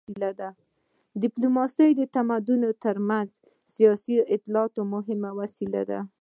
ډیپلوماسي 1.23 1.89
د 1.95 2.01
تمدنونو 2.15 2.69
تر 2.83 2.95
منځ 3.09 3.29
د 3.37 3.39
سیاسي 3.75 4.15
اطلاعاتو 4.35 4.81
مهمه 4.93 5.29
وسیله 5.39 5.81
وه 5.87 5.99